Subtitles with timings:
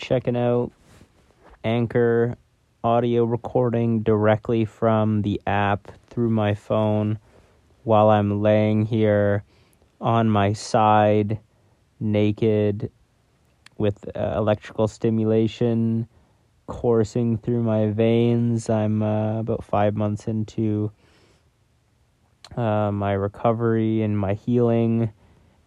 [0.00, 0.72] checking out
[1.62, 2.34] Anchor
[2.82, 7.18] audio recording directly from the app through my phone
[7.84, 9.44] while I'm laying here
[10.00, 11.38] on my side,
[12.00, 12.90] naked,
[13.76, 16.08] with uh, electrical stimulation
[16.66, 18.70] coursing through my veins.
[18.70, 20.90] I'm uh, about five months into
[22.56, 25.12] uh, my recovery and my healing,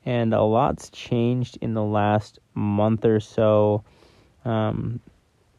[0.05, 3.83] and a lot's changed in the last month or so.
[4.45, 4.99] Um,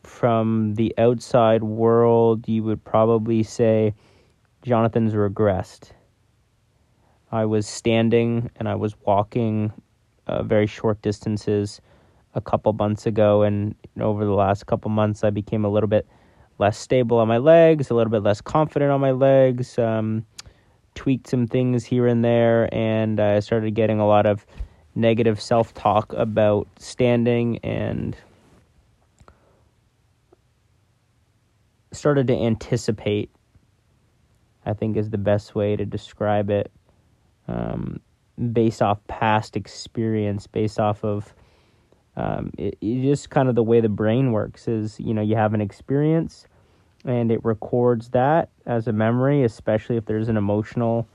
[0.02, 3.94] from the outside world, you would probably say
[4.62, 5.90] Jonathan's regressed.
[7.32, 9.72] I was standing and I was walking
[10.26, 11.80] uh, very short distances
[12.34, 16.06] a couple months ago, and over the last couple months, I became a little bit
[16.58, 20.24] less stable on my legs, a little bit less confident on my legs, um,
[20.94, 24.46] tweaked some things here and there, and I started getting a lot of
[24.94, 28.16] negative self talk about standing and
[32.04, 33.30] started to anticipate,
[34.66, 36.70] I think is the best way to describe it,
[37.48, 37.98] um,
[38.52, 41.34] based off past experience, based off of
[42.14, 45.34] um, it, it just kind of the way the brain works is, you know, you
[45.34, 46.46] have an experience
[47.06, 51.08] and it records that as a memory, especially if there's an emotional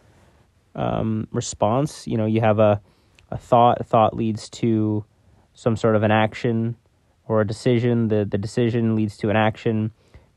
[0.74, 2.08] um, response.
[2.08, 2.82] You know, you have a,
[3.30, 5.06] a thought, a thought leads to
[5.54, 6.78] some sort of an action
[7.28, 8.08] or a decision.
[8.08, 9.92] The, the decision leads to an action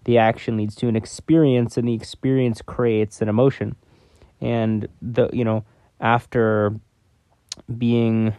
[0.05, 3.77] the action leads to an experience and the experience creates an emotion.
[4.41, 5.65] And the you know
[6.01, 6.75] after
[7.79, 8.35] being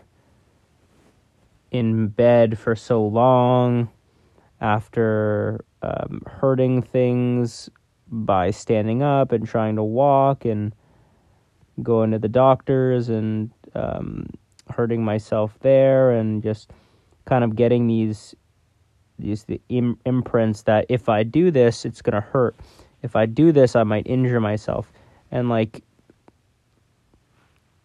[1.72, 3.90] in bed for so long
[4.62, 7.70] after um, hurting things
[8.08, 10.74] by standing up and trying to walk and
[11.82, 14.28] going to the doctors and um,
[14.70, 16.72] hurting myself there and just
[17.26, 18.36] kind of getting these
[19.24, 22.56] these the Im- imprints that if I do this, it's gonna hurt.
[23.02, 24.92] If I do this, I might injure myself.
[25.32, 25.84] And like,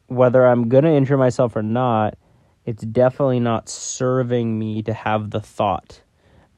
[0.09, 2.19] whether I'm gonna injure myself or not,
[2.67, 6.03] it's definitely not serving me to have the thought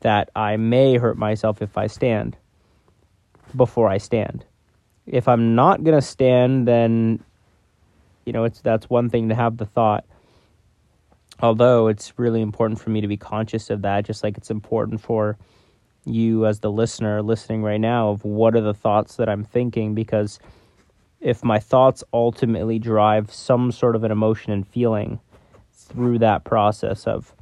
[0.00, 2.36] that I may hurt myself if I stand
[3.54, 4.44] before I stand.
[5.06, 7.22] If I'm not gonna stand, then
[8.24, 10.04] you know it's that's one thing to have the thought
[11.42, 15.00] although it's really important for me to be conscious of that, just like it's important
[15.00, 15.36] for
[16.04, 19.94] you as the listener listening right now of what are the thoughts that I'm thinking
[19.94, 20.38] because
[21.20, 25.20] if my thoughts ultimately drive some sort of an emotion and feeling
[25.72, 27.34] through that process of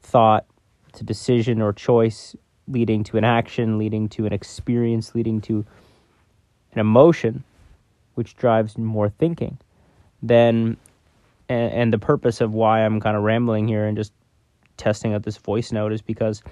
[0.00, 0.44] thought
[0.92, 2.36] to decision or choice
[2.68, 5.64] leading to an action leading to an experience leading to
[6.72, 7.42] an emotion
[8.14, 9.56] which drives more thinking
[10.22, 10.76] then
[11.48, 14.12] and, and the purpose of why I'm kind of rambling here and just
[14.76, 16.42] testing out this voice note is because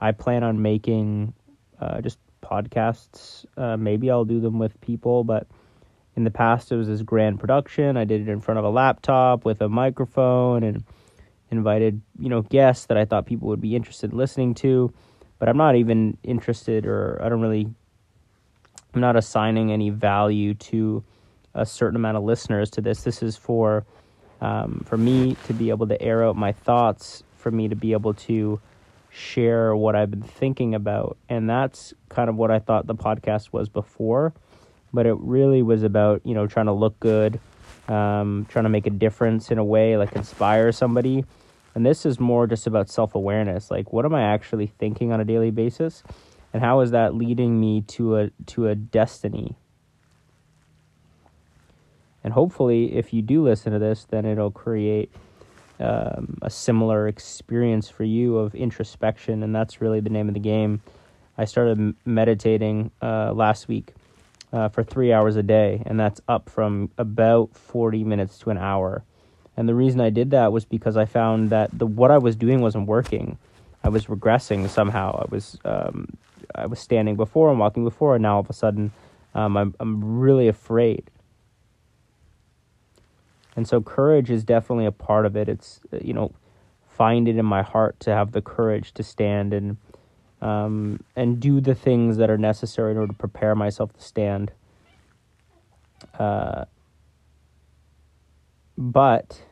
[0.00, 1.34] I plan on making
[1.80, 3.44] uh, just podcasts.
[3.56, 5.46] Uh, maybe I'll do them with people, but
[6.16, 7.96] in the past it was this grand production.
[7.96, 10.84] I did it in front of a laptop with a microphone and
[11.50, 14.92] invited you know guests that I thought people would be interested in listening to.
[15.38, 17.68] But I'm not even interested, or I don't really.
[18.94, 21.02] I'm not assigning any value to
[21.52, 23.02] a certain amount of listeners to this.
[23.02, 23.84] This is for
[24.44, 27.92] um, for me to be able to air out my thoughts, for me to be
[27.92, 28.60] able to
[29.08, 31.16] share what I've been thinking about.
[31.30, 34.34] And that's kind of what I thought the podcast was before.
[34.92, 37.40] But it really was about, you know, trying to look good,
[37.88, 41.24] um, trying to make a difference in a way, like inspire somebody.
[41.74, 43.70] And this is more just about self awareness.
[43.70, 46.02] Like, what am I actually thinking on a daily basis?
[46.52, 49.56] And how is that leading me to a to a destiny?
[52.24, 55.12] And hopefully, if you do listen to this, then it'll create
[55.78, 59.42] um, a similar experience for you of introspection.
[59.42, 60.80] And that's really the name of the game.
[61.36, 63.92] I started meditating uh, last week
[64.52, 68.58] uh, for three hours a day, and that's up from about 40 minutes to an
[68.58, 69.02] hour.
[69.56, 72.36] And the reason I did that was because I found that the what I was
[72.36, 73.38] doing wasn't working.
[73.82, 75.22] I was regressing somehow.
[75.22, 76.08] I was um,
[76.54, 78.92] I was standing before and walking before, and now all of a sudden,
[79.34, 81.10] um, I'm I'm really afraid.
[83.56, 85.48] And so courage is definitely a part of it.
[85.48, 86.32] It's, you know,
[86.88, 89.76] find it in my heart to have the courage to stand and
[90.40, 94.52] um, and do the things that are necessary in order to prepare myself to stand.
[96.18, 96.66] Uh,
[98.76, 99.42] but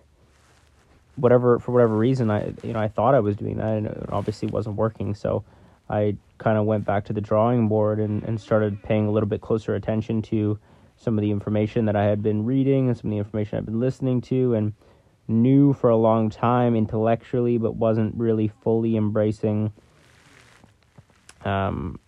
[1.17, 4.09] whatever for whatever reason, I you know I thought I was doing that, and it
[4.11, 5.15] obviously wasn't working.
[5.15, 5.45] So
[5.89, 9.29] I kind of went back to the drawing board and, and started paying a little
[9.29, 10.59] bit closer attention to
[10.97, 13.67] some of the information that I had been reading and some of the information I've
[13.67, 14.73] been listening to and
[15.29, 19.73] knew for a long time intellectually, but wasn't really fully embracing
[21.45, 21.99] um,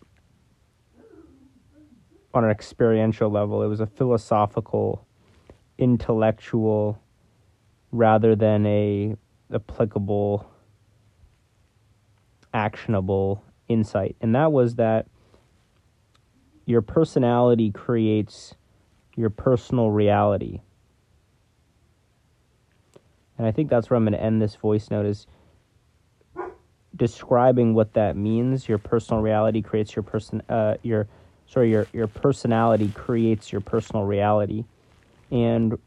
[2.32, 3.62] on an experiential level.
[3.62, 5.06] It was a philosophical,
[5.78, 7.00] intellectual,
[7.92, 9.16] rather than a
[9.52, 10.50] applicable,
[12.52, 14.16] actionable insight.
[14.20, 15.06] And that was that
[16.66, 18.54] your personality creates
[19.16, 20.60] your personal reality.
[23.38, 25.26] And I think that's where I'm going to end this voice note is
[26.96, 28.68] describing what that means.
[28.68, 31.08] Your personal reality creates your person uh, your
[31.46, 34.64] sorry, your your personality creates your personal reality.
[35.30, 35.78] And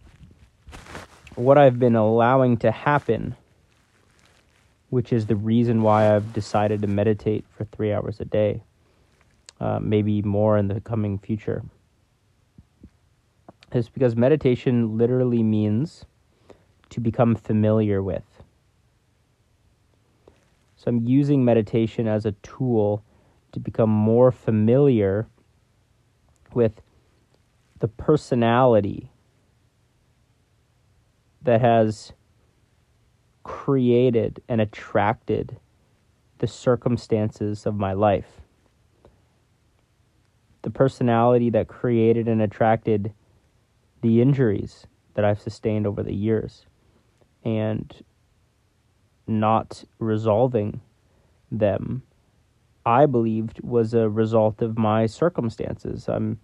[1.35, 3.35] what I've been allowing to happen,
[4.89, 8.63] which is the reason why I've decided to meditate for three hours a day,
[9.59, 11.63] uh, maybe more in the coming future,
[13.73, 16.05] is because meditation literally means
[16.89, 18.23] to become familiar with.
[20.77, 23.03] So I'm using meditation as a tool
[23.51, 25.27] to become more familiar
[26.53, 26.81] with
[27.79, 29.11] the personality
[31.41, 32.13] that has
[33.43, 35.57] created and attracted
[36.39, 38.41] the circumstances of my life.
[40.61, 43.13] The personality that created and attracted
[44.07, 46.65] the injuries that I've sustained over the years
[47.43, 47.93] and
[49.27, 50.79] not resolving
[51.51, 52.03] them,
[52.85, 56.07] I believed was a result of my circumstances.
[56.07, 56.39] I'm,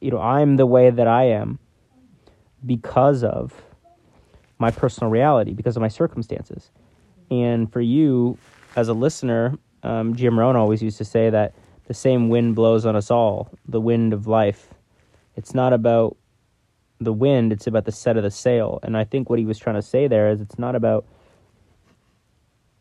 [0.00, 1.58] you know, I'm the way that I am
[2.64, 3.60] because of
[4.58, 6.70] my personal reality, because of my circumstances.
[7.28, 8.38] And for you,
[8.76, 11.54] as a listener, um, Jim Rohn always used to say that
[11.88, 14.71] the same wind blows on us all, the wind of life.
[15.36, 16.16] It's not about
[17.00, 18.78] the wind, it's about the set of the sail.
[18.82, 21.04] And I think what he was trying to say there is it's not about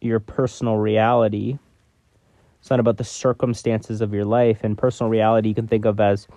[0.01, 1.57] your personal reality.
[2.59, 4.63] It's not about the circumstances of your life.
[4.63, 6.27] And personal reality you can think of as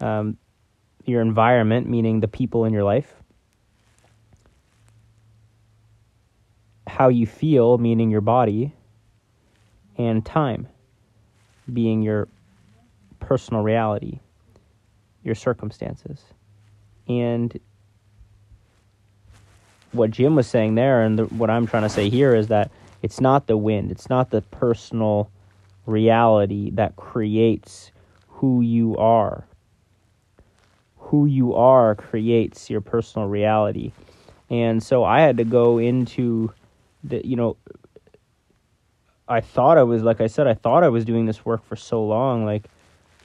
[0.00, 0.36] um,
[1.04, 3.14] your environment, meaning the people in your life.
[6.86, 8.72] How you feel, meaning your body.
[9.98, 10.68] And time,
[11.72, 12.28] being your
[13.18, 14.20] personal reality,
[15.26, 16.22] your circumstances.
[17.08, 17.58] And
[19.92, 22.70] what Jim was saying there, and the, what I'm trying to say here, is that
[23.02, 25.30] it's not the wind, it's not the personal
[25.84, 27.92] reality that creates
[28.28, 29.44] who you are.
[30.98, 33.92] Who you are creates your personal reality.
[34.50, 36.52] And so I had to go into
[37.04, 37.56] the, you know,
[39.28, 41.76] I thought I was, like I said, I thought I was doing this work for
[41.76, 42.64] so long, like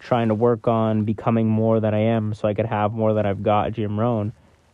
[0.01, 3.25] trying to work on becoming more than I am so I could have more than
[3.25, 4.33] I've got, Jim Rohn.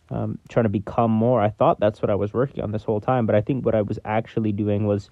[0.09, 1.41] Um, trying to become more.
[1.41, 3.75] I thought that's what I was working on this whole time, but I think what
[3.75, 5.09] I was actually doing was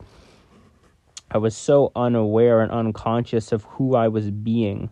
[1.29, 4.89] I was so unaware and unconscious of who I was being.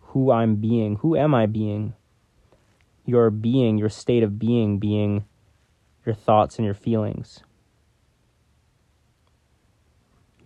[0.00, 0.96] Who I'm being.
[0.96, 1.92] Who am I being?
[3.04, 5.26] Your being, your state of being, being
[6.04, 7.40] your thoughts and your feelings,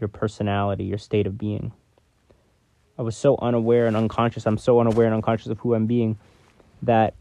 [0.01, 1.73] your personality, your state of being.
[2.99, 4.47] I was so unaware and unconscious.
[4.47, 6.19] I'm so unaware and unconscious of who I'm being
[6.83, 7.15] that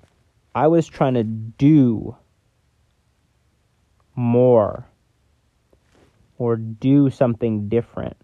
[0.54, 2.16] I was trying to do
[4.16, 4.86] more
[6.38, 8.16] or do something different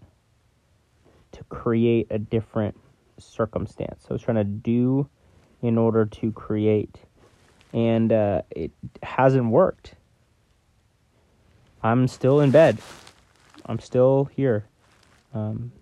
[1.32, 2.78] to create a different
[3.18, 4.06] circumstance.
[4.08, 5.08] I was trying to do
[5.60, 6.96] in order to create,
[7.72, 9.94] and uh, it hasn't worked.
[11.82, 12.78] I'm still in bed.
[13.66, 14.66] I'm still here.
[15.34, 15.72] Um,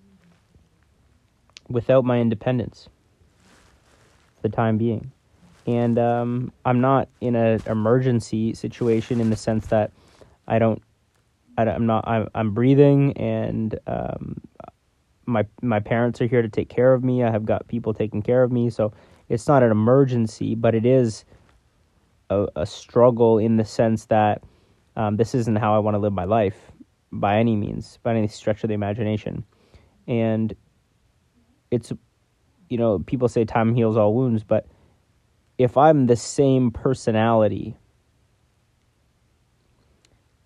[1.71, 2.89] without my independence
[4.37, 5.13] for the time being.
[5.67, 9.93] And um, I'm not in an emergency situation in the sense that
[10.49, 10.83] I don't,
[11.57, 14.41] I am not, I'm, I'm breathing and um,
[15.31, 17.23] my my parents are here to take care of me.
[17.23, 18.93] I have got people taking care of me, so
[19.29, 21.25] it's not an emergency, but it is
[22.29, 24.43] a, a struggle in the sense that
[24.97, 26.73] um, this isn't how I want to live my life
[27.13, 29.45] by any means, by any stretch of the imagination.
[30.07, 30.55] And
[31.71, 31.93] it's
[32.69, 34.67] you know people say time heals all wounds but
[35.59, 37.77] if i'm the same personality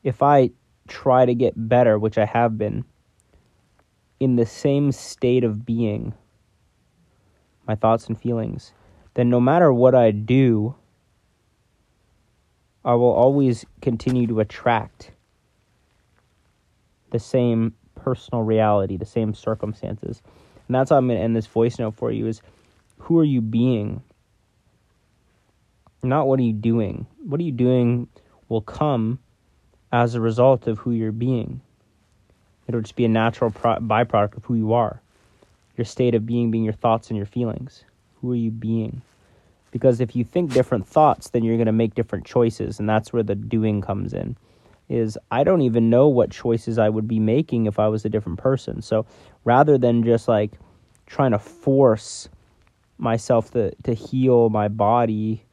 [0.03, 0.51] if i
[0.89, 2.85] try to get better which i have been
[4.21, 6.13] in the same state of being
[7.67, 8.73] my thoughts and feelings
[9.15, 10.75] then no matter what i do
[12.85, 15.11] i will always continue to attract
[17.11, 20.21] the same personal reality the same circumstances
[20.69, 22.41] and that's how I'm going to end this voice note for you is
[22.99, 24.03] who are you being?
[26.03, 27.07] Not what are you doing.
[27.23, 28.09] What are you doing
[28.49, 29.19] will come
[29.93, 31.61] as a result of who you're being.
[32.67, 35.01] It'll just be a natural pro- byproduct of who you are.
[35.77, 37.85] Your state of being being your thoughts and your feelings.
[38.21, 39.03] Who are you being?
[39.71, 43.13] Because if you think different thoughts, then you're going to make different choices, and that's
[43.13, 44.37] where the doing comes in.
[44.89, 48.11] Is I don't even know what choices I would be making if I was a
[48.11, 48.83] different person.
[48.83, 49.07] So
[49.45, 50.53] rather than just like
[51.07, 52.29] trying to force
[52.99, 55.45] myself to, to heal my body,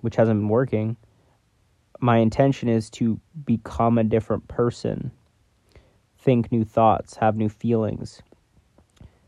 [0.00, 0.96] which hasn't been working,
[2.00, 5.10] my intention is to become a different person,
[6.18, 8.20] think new thoughts, have new feelings,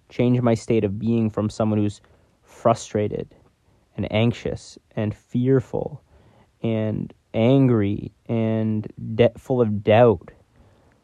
[0.09, 2.01] change my state of being from someone who's
[2.43, 3.35] frustrated
[3.97, 6.03] and anxious and fearful
[6.63, 10.33] and angry and de- full of doubt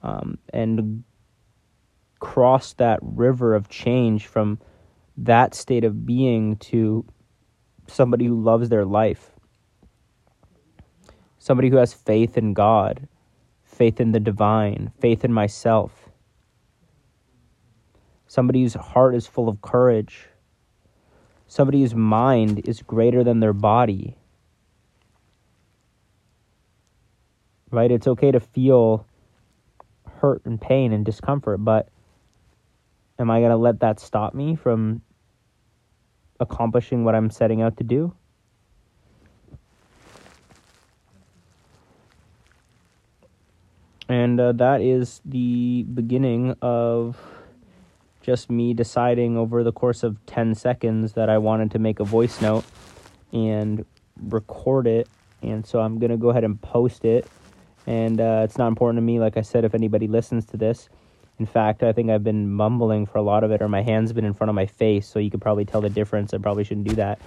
[0.03, 1.05] um, and
[2.19, 4.59] cross that river of change from
[5.17, 7.05] that state of being to
[7.87, 9.31] somebody who loves their life.
[11.39, 13.09] Somebody who has faith in God,
[13.63, 16.09] faith in the divine, faith in myself,
[18.27, 20.29] somebody whose heart is full of courage,
[21.49, 24.17] somebody whose mind is greater than their body.
[27.73, 27.91] Right?
[27.91, 29.07] It's okay to feel
[30.07, 31.89] hurt and pain and discomfort, but
[33.19, 35.03] am I going to let that stop me from
[36.39, 38.15] accomplishing what I'm setting out to do?
[44.09, 47.17] And uh, that is the beginning of
[48.21, 52.05] just me deciding over the course of 10 seconds that I wanted to make a
[52.05, 52.65] voice note
[53.33, 53.85] and
[54.21, 55.09] record it.
[55.41, 57.27] And so I'm going to go ahead and post it.
[57.87, 60.89] And uh, it's not important to me, like I said, if anybody listens to this.
[61.39, 64.13] In fact, I think I've been mumbling for a lot of it, or my hand's
[64.13, 66.33] been in front of my face, so you could probably tell the difference.
[66.33, 67.21] I probably shouldn't do that.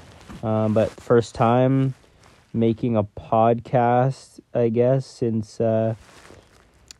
[0.43, 1.93] Um, but first time
[2.53, 5.59] making a podcast, I guess, since.
[5.59, 5.95] Uh,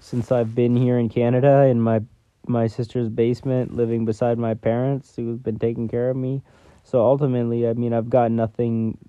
[0.06, 2.02] since I've been here in Canada in my
[2.48, 6.44] my sister's basement, living beside my parents who've been taking care of me.
[6.84, 9.00] So ultimately, I mean, I've got nothing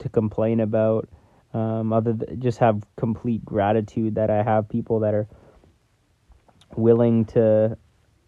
[0.00, 1.08] to complain about,
[1.58, 5.26] um, other than just have complete gratitude that I have people that are
[6.76, 7.76] willing to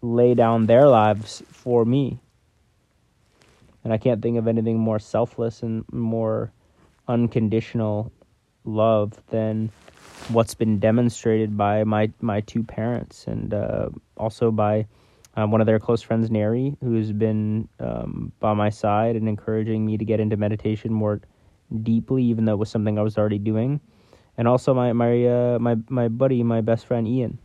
[0.01, 2.19] lay down their lives for me.
[3.83, 6.51] And I can't think of anything more selfless and more
[7.07, 8.11] unconditional
[8.65, 9.71] love than
[10.29, 14.85] what's been demonstrated by my my two parents and uh, also by
[15.35, 19.85] uh, one of their close friends, Neri, who's been um, by my side and encouraging
[19.85, 21.21] me to get into meditation more
[21.83, 23.79] deeply, even though it was something I was already doing,
[24.37, 27.39] and also my my uh, my my buddy, my best friend Ian.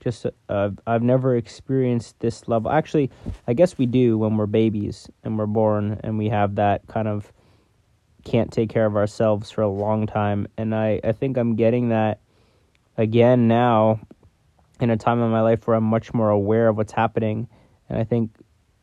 [0.00, 2.72] Just uh, I've never experienced this level.
[2.72, 3.10] Actually,
[3.46, 7.06] I guess we do when we're babies and we're born and we have that kind
[7.06, 7.32] of
[8.24, 10.48] can't take care of ourselves for a long time.
[10.56, 12.20] And I, I think I'm getting that
[12.96, 14.00] again now
[14.80, 17.48] in a time in my life where I'm much more aware of what's happening.
[17.88, 18.30] And I think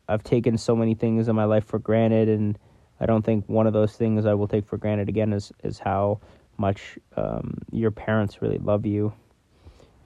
[0.08, 2.28] I've taken so many things in my life for granted.
[2.28, 2.58] And
[3.00, 5.78] I don't think one of those things I will take for granted again is, is
[5.78, 6.20] how
[6.58, 9.12] much um, your parents really love you.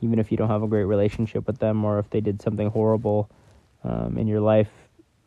[0.00, 2.70] Even if you don't have a great relationship with them or if they did something
[2.70, 3.30] horrible
[3.82, 4.70] um, in your life,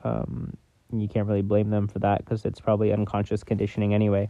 [0.03, 0.55] um,
[0.93, 4.29] you can't really blame them for that because it's probably unconscious conditioning anyway.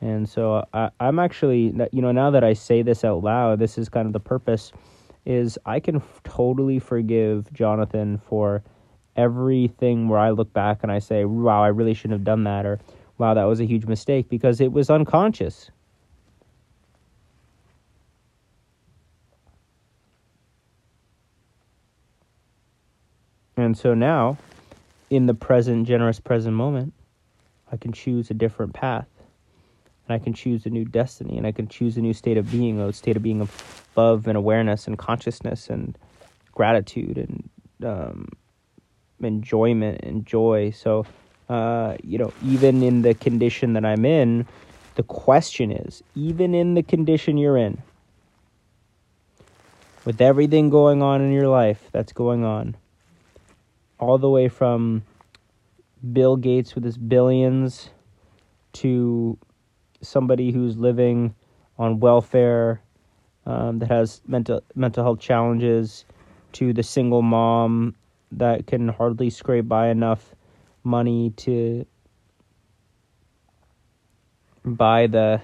[0.00, 3.78] And so I, I'm actually, you know, now that I say this out loud, this
[3.78, 4.72] is kind of the purpose,
[5.26, 8.62] is I can f- totally forgive Jonathan for
[9.16, 12.66] everything where I look back and I say, wow, I really shouldn't have done that,
[12.66, 12.78] or
[13.18, 15.70] wow, that was a huge mistake because it was unconscious.
[23.56, 24.38] And so now
[25.10, 26.94] in the present, generous present moment,
[27.70, 29.06] I can choose a different path.
[30.08, 31.36] And I can choose a new destiny.
[31.36, 34.26] And I can choose a new state of being, a state of being of love
[34.26, 35.96] and awareness and consciousness and
[36.52, 37.48] gratitude and
[37.84, 38.28] um,
[39.24, 40.70] enjoyment and joy.
[40.70, 41.06] So,
[41.48, 44.46] uh, you know, even in the condition that I'm in,
[44.94, 47.82] the question is even in the condition you're in,
[50.04, 52.76] with everything going on in your life that's going on,
[53.98, 55.02] all the way from
[56.12, 57.90] Bill Gates with his billions
[58.72, 59.36] to
[60.00, 61.34] somebody who's living
[61.78, 62.80] on welfare
[63.46, 66.04] um, that has mental mental health challenges
[66.52, 67.94] to the single mom
[68.32, 70.34] that can hardly scrape by enough
[70.84, 71.84] money to
[74.64, 75.40] buy the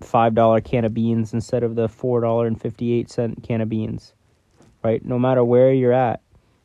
[0.00, 3.60] five dollar can of beans instead of the four dollar and fifty eight cent can
[3.60, 4.14] of beans.
[4.82, 5.04] Right?
[5.04, 6.20] No matter where you're at,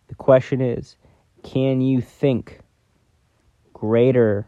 [0.08, 0.96] the question is
[1.44, 2.60] can you think
[3.74, 4.48] greater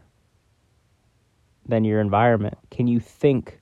[1.66, 2.56] than your environment?
[2.70, 3.60] Can you think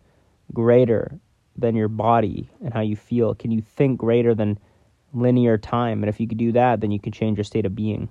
[0.52, 1.18] greater
[1.56, 3.34] than your body and how you feel?
[3.34, 4.58] Can you think greater than
[5.16, 6.02] linear time?
[6.02, 8.08] And if you could do that, then you can change your state of being.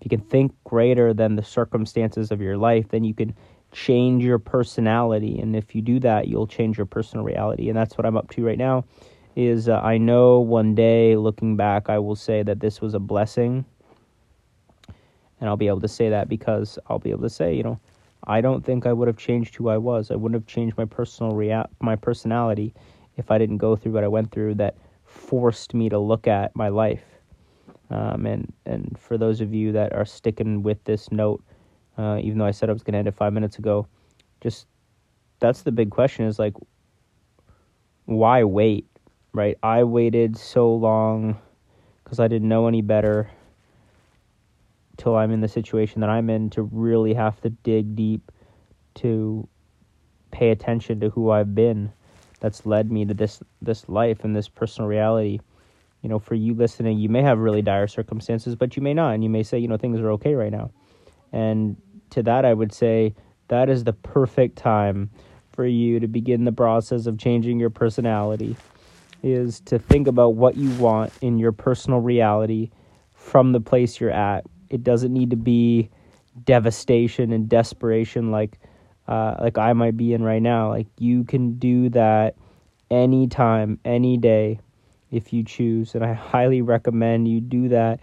[0.00, 3.34] If you can think greater than the circumstances of your life, then you can
[3.72, 5.40] change your personality.
[5.40, 7.68] And if you do that, you'll change your personal reality.
[7.68, 8.84] And that's what I'm up to right now.
[9.34, 12.98] Is uh, I know one day, looking back, I will say that this was a
[12.98, 13.64] blessing.
[15.40, 17.78] And I'll be able to say that because I'll be able to say, you know,
[18.24, 20.10] I don't think I would have changed who I was.
[20.10, 22.74] I wouldn't have changed my personal rea- my personality
[23.16, 24.76] if I didn't go through what I went through that
[25.08, 27.04] forced me to look at my life.
[27.90, 31.42] Um, and and for those of you that are sticking with this note,
[31.96, 33.86] uh, even though I said I was going to end it five minutes ago,
[34.40, 34.66] just
[35.40, 36.54] that's the big question is like,
[38.04, 38.86] why wait?
[39.32, 39.56] Right?
[39.62, 41.38] I waited so long
[42.04, 43.30] because I didn't know any better
[44.96, 48.32] till I'm in the situation that I'm in to really have to dig deep
[48.96, 49.48] to
[50.30, 51.92] pay attention to who I've been
[52.40, 55.40] that's led me to this this life and this personal reality.
[56.02, 59.14] You know, for you listening, you may have really dire circumstances, but you may not,
[59.14, 60.70] and you may say, you know, things are okay right now.
[61.32, 61.76] And
[62.10, 63.14] to that, I would say
[63.48, 65.10] that is the perfect time
[65.52, 68.56] for you to begin the process of changing your personality.
[69.24, 72.70] Is to think about what you want in your personal reality
[73.12, 75.90] from the place you're at it doesn't need to be
[76.44, 78.58] devastation and desperation like
[79.08, 80.68] uh, like I might be in right now.
[80.68, 82.36] Like you can do that
[82.90, 84.60] anytime, any day,
[85.10, 88.00] if you choose, and I highly recommend you do that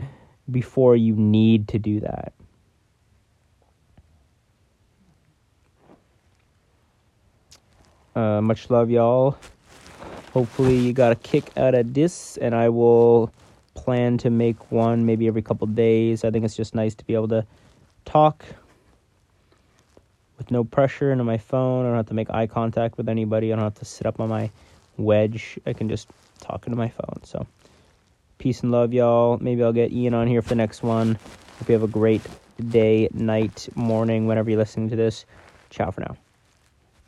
[0.50, 2.34] before you need to do that.
[8.16, 9.38] Uh, much love, y'all.
[10.34, 13.32] Hopefully, you got a kick out of this, and I will
[13.76, 16.24] plan to make one maybe every couple days.
[16.24, 17.46] I think it's just nice to be able to
[18.06, 18.44] talk
[20.46, 21.86] with no pressure into my phone.
[21.86, 23.52] I don't have to make eye contact with anybody.
[23.52, 24.52] I don't have to sit up on my
[24.98, 25.60] wedge.
[25.66, 26.08] I can just
[26.40, 27.24] talk into my phone.
[27.24, 27.48] So,
[28.38, 29.38] peace and love, y'all.
[29.42, 31.18] Maybe I'll get Ian on here for the next one.
[31.60, 32.22] Hope you have a great
[32.70, 35.26] day, night, morning, whenever you're listening to this.
[35.72, 36.16] Ciao for now.